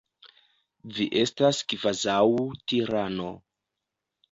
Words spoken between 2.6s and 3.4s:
tirano.